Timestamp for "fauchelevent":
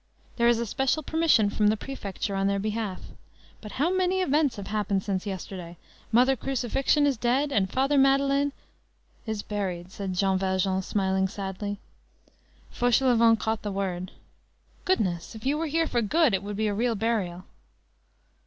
12.71-13.39